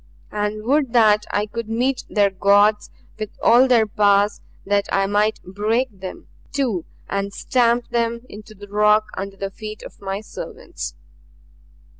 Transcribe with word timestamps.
And 0.31 0.63
would 0.63 0.93
that 0.93 1.27
I 1.29 1.45
could 1.45 1.69
meet 1.69 2.05
their 2.09 2.31
gods 2.31 2.89
with 3.19 3.29
all 3.39 3.67
their 3.67 3.85
powers 3.85 4.41
that 4.65 4.87
I 4.91 5.05
might 5.05 5.39
break 5.43 5.89
them, 5.99 6.25
too, 6.51 6.85
and 7.07 7.31
stamp 7.31 7.87
them 7.89 8.21
into 8.27 8.55
the 8.55 8.67
rock 8.67 9.09
under 9.15 9.37
the 9.37 9.51
feet 9.51 9.83
of 9.83 10.01
my 10.01 10.19
servants!" 10.19 10.95